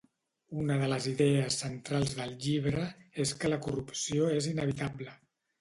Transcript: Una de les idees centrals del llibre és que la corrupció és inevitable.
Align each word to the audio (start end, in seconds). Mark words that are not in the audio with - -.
Una 0.61 0.77
de 0.83 0.87
les 0.93 1.07
idees 1.11 1.57
centrals 1.65 2.15
del 2.21 2.33
llibre 2.45 2.87
és 3.25 3.37
que 3.43 3.55
la 3.55 3.63
corrupció 3.67 4.31
és 4.39 4.53
inevitable. 4.57 5.17